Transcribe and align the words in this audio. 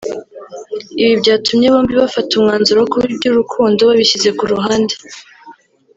ibi 1.01 1.13
byatumye 1.21 1.67
bombi 1.73 1.93
bafata 2.01 2.31
umwanzuro 2.33 2.77
wo 2.79 2.87
kuba 2.91 3.05
iby’urukundo 3.13 3.79
babishyize 3.89 4.29
ku 4.37 4.43
ruhande 4.51 4.93